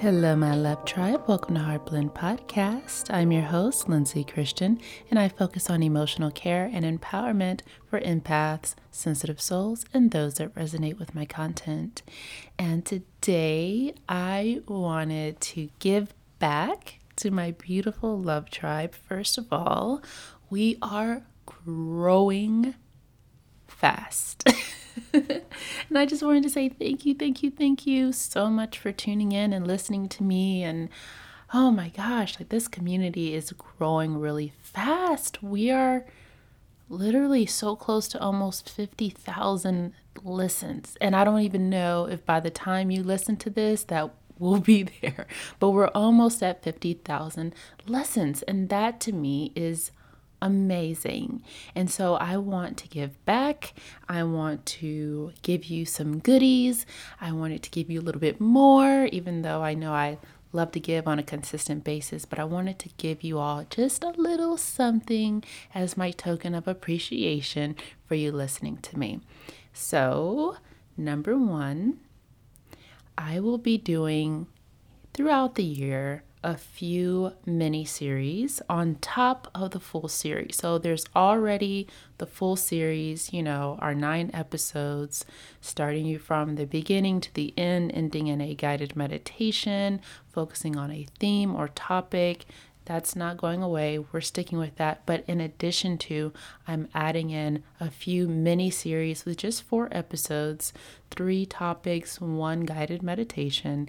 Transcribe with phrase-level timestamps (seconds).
[0.00, 1.24] Hello, my love tribe.
[1.26, 3.12] Welcome to Heart Blend Podcast.
[3.12, 4.80] I'm your host, Lindsay Christian,
[5.10, 10.54] and I focus on emotional care and empowerment for empaths, sensitive souls, and those that
[10.54, 12.00] resonate with my content.
[12.58, 18.94] And today I wanted to give back to my beautiful love tribe.
[18.94, 20.00] First of all,
[20.48, 22.74] we are growing
[23.68, 24.48] fast.
[25.12, 28.92] and I just wanted to say thank you, thank you, thank you so much for
[28.92, 30.62] tuning in and listening to me.
[30.62, 30.88] And
[31.52, 35.42] oh my gosh, like this community is growing really fast.
[35.42, 36.06] We are
[36.88, 39.92] literally so close to almost 50,000
[40.24, 40.96] listens.
[41.00, 44.60] And I don't even know if by the time you listen to this, that will
[44.60, 45.26] be there.
[45.58, 47.54] But we're almost at 50,000
[47.86, 48.42] lessons.
[48.42, 49.92] And that to me is
[50.42, 51.42] amazing.
[51.74, 53.74] And so I want to give back.
[54.08, 56.86] I want to give you some goodies.
[57.20, 60.18] I wanted to give you a little bit more, even though I know I
[60.52, 64.02] love to give on a consistent basis, but I wanted to give you all just
[64.02, 67.76] a little something as my token of appreciation
[68.06, 69.20] for you listening to me.
[69.72, 70.56] So,
[70.96, 72.00] number one,
[73.16, 74.46] I will be doing
[75.12, 80.56] throughout the year a few mini series on top of the full series.
[80.56, 81.86] So there's already
[82.18, 85.24] the full series, you know, our nine episodes,
[85.60, 90.00] starting you from the beginning to the end, ending in a guided meditation,
[90.32, 92.46] focusing on a theme or topic.
[92.86, 93.98] That's not going away.
[93.98, 95.02] We're sticking with that.
[95.06, 96.32] But in addition to,
[96.66, 100.72] I'm adding in a few mini series with just four episodes,
[101.10, 103.88] three topics, one guided meditation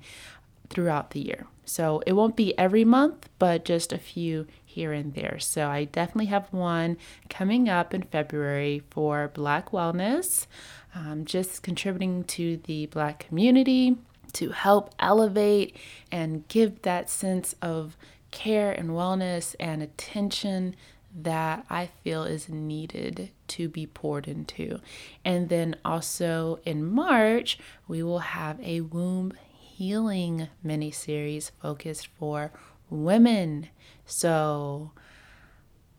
[0.72, 1.45] throughout the year.
[1.66, 5.38] So it won't be every month, but just a few here and there.
[5.39, 6.97] So I definitely have one
[7.30, 10.47] coming up in February for Black Wellness,
[10.95, 13.97] um, just contributing to the Black community
[14.33, 15.75] to help elevate
[16.11, 17.97] and give that sense of
[18.31, 20.75] care and wellness and attention
[21.13, 24.79] that I feel is needed to be poured into.
[25.25, 29.34] And then also in March, we will have a womb
[29.81, 32.52] healing mini series focused for
[32.92, 33.68] women.
[34.06, 34.92] So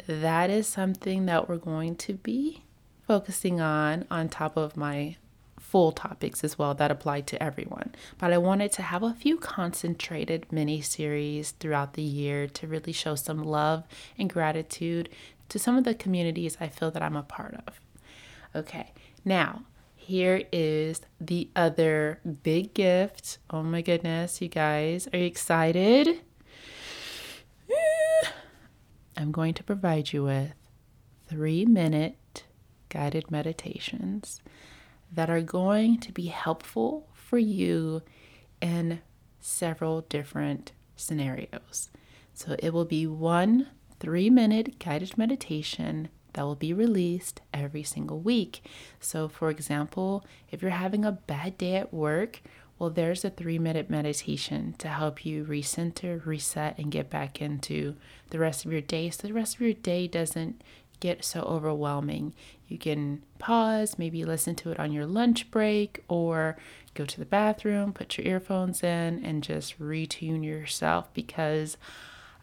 [0.07, 2.63] that is something that we're going to be
[3.09, 5.17] focusing on on top of my
[5.59, 7.93] full topics as well that apply to everyone.
[8.19, 12.93] But I wanted to have a few concentrated mini series throughout the year to really
[12.93, 13.83] show some love
[14.17, 15.09] and gratitude
[15.49, 17.81] to some of the communities I feel that I'm a part of.
[18.55, 18.93] Okay,
[19.25, 19.65] now
[20.03, 23.39] here is the other big gift.
[23.51, 26.21] Oh my goodness, you guys, are you excited?
[29.17, 30.55] I'm going to provide you with
[31.29, 32.45] three minute
[32.89, 34.43] guided meditations
[35.13, 38.03] that are going to be helpful for you
[38.61, 39.01] in
[39.41, 41.91] several different scenarios.
[42.35, 43.69] So it will be one
[44.01, 48.63] three minute guided meditation that will be released every single week.
[49.01, 52.43] So, for example, if you're having a bad day at work,
[52.79, 57.95] well, there's a three minute meditation to help you recenter, reset, and get back into
[58.31, 60.63] the rest of your day so the rest of your day doesn't
[60.99, 62.33] get so overwhelming.
[62.69, 66.57] You can pause, maybe listen to it on your lunch break, or
[66.95, 71.77] go to the bathroom, put your earphones in, and just retune yourself because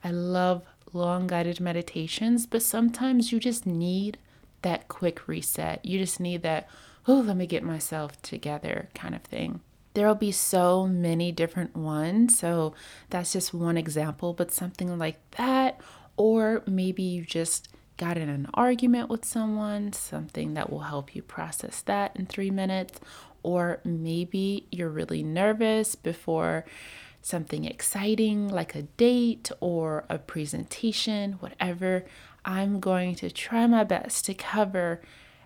[0.03, 0.63] I love
[0.93, 4.17] long guided meditations, but sometimes you just need
[4.61, 5.83] that quick reset.
[5.85, 6.67] You just need that,
[7.07, 9.61] oh, let me get myself together kind of thing.
[9.93, 12.37] There will be so many different ones.
[12.37, 12.73] So
[13.09, 15.79] that's just one example, but something like that.
[16.17, 21.21] Or maybe you just got in an argument with someone, something that will help you
[21.21, 22.99] process that in three minutes.
[23.43, 26.65] Or maybe you're really nervous before
[27.21, 32.05] something exciting like a date or a presentation, whatever,
[32.45, 35.01] I'm going to try my best to cover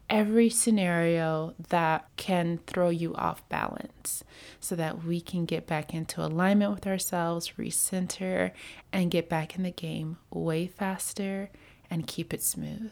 [0.09, 4.23] every scenario that can throw you off balance
[4.59, 8.51] so that we can get back into alignment with ourselves, recenter,
[8.91, 11.49] and get back in the game way faster
[11.89, 12.91] and keep it smooth.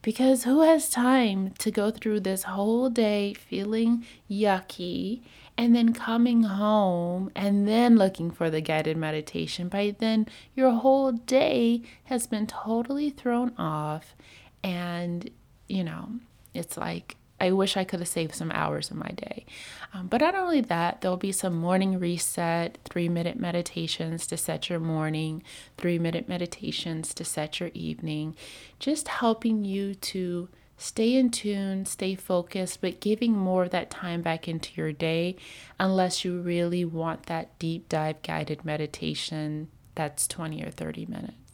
[0.00, 5.22] Because who has time to go through this whole day feeling yucky
[5.58, 9.68] and then coming home and then looking for the guided meditation?
[9.68, 14.14] By then, your whole day has been totally thrown off,
[14.62, 15.28] and
[15.68, 16.12] you know,
[16.54, 19.46] it's like I wish I could have saved some hours of my day.
[19.94, 24.68] Um, but not only that, there'll be some morning reset, three minute meditations to set
[24.68, 25.42] your morning,
[25.76, 28.36] three minute meditations to set your evening,
[28.78, 34.22] just helping you to stay in tune, stay focused, but giving more of that time
[34.22, 35.36] back into your day
[35.78, 41.47] unless you really want that deep dive guided meditation that's 20 or 30 minutes.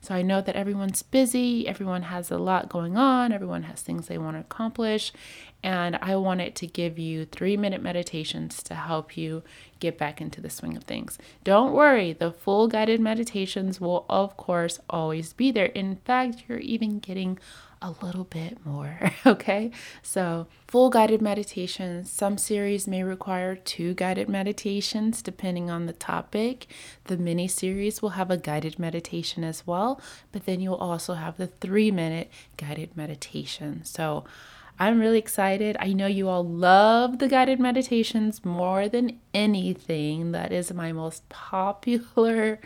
[0.00, 4.06] So I know that everyone's busy, everyone has a lot going on, everyone has things
[4.06, 5.12] they want to accomplish,
[5.62, 9.42] and I wanted to give you three minute meditations to help you
[9.78, 11.18] get back into the swing of things.
[11.44, 15.66] Don't worry, the full guided meditations will, of course, always be there.
[15.66, 17.38] In fact, you're even getting
[17.82, 19.12] a little bit more.
[19.26, 19.70] Okay,
[20.02, 22.10] so full guided meditations.
[22.10, 26.66] Some series may require two guided meditations depending on the topic.
[27.04, 30.00] The mini series will have a guided meditation as well,
[30.32, 33.84] but then you'll also have the three minute guided meditation.
[33.84, 34.24] So
[34.78, 35.76] I'm really excited.
[35.78, 40.32] I know you all love the guided meditations more than anything.
[40.32, 42.60] That is my most popular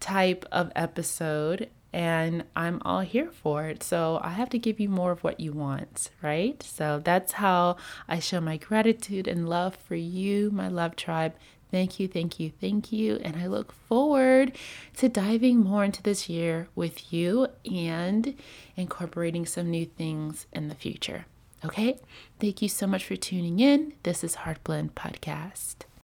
[0.00, 3.82] type of episode and I'm all here for it.
[3.82, 6.62] So I have to give you more of what you want, right?
[6.62, 7.76] So that's how
[8.08, 11.34] I show my gratitude and love for you, my love tribe.
[11.70, 13.16] Thank you, thank you, thank you.
[13.22, 14.52] And I look forward
[14.96, 18.34] to diving more into this year with you and
[18.76, 21.26] incorporating some new things in the future.
[21.64, 21.98] Okay?
[22.40, 23.92] Thank you so much for tuning in.
[24.02, 25.84] This is Heart Blend Podcast.